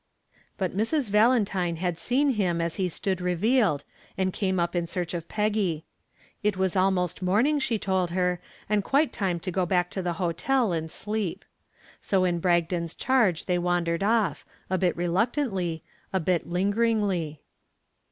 But 0.57 0.75
Mrs. 0.75 1.11
Valentine 1.11 1.75
had 1.75 1.99
seen 1.99 2.31
him 2.31 2.59
as 2.59 2.77
he 2.77 2.89
stood 2.89 3.21
revealed, 3.21 3.83
and 4.17 4.33
came 4.33 4.59
up 4.59 4.75
in 4.75 4.87
search 4.87 5.13
of 5.13 5.27
Peggy. 5.29 5.85
It 6.41 6.57
was 6.57 6.75
almost 6.75 7.21
morning, 7.21 7.59
she 7.59 7.77
told 7.77 8.09
her, 8.09 8.39
and 8.67 8.83
quite 8.83 9.13
time 9.13 9.39
to 9.41 9.51
go 9.51 9.63
back 9.63 9.91
to 9.91 10.01
the 10.01 10.13
hotel 10.13 10.71
and 10.73 10.89
sleep. 10.89 11.45
So 12.01 12.23
in 12.23 12.39
Bragdon's 12.39 12.95
charge 12.95 13.45
they 13.45 13.59
wandered 13.59 14.01
off, 14.01 14.43
a 14.71 14.77
bit 14.79 14.97
reluctantly, 14.97 15.83
a 16.11 16.19
bit 16.19 16.47
lingeringly. 16.49 17.41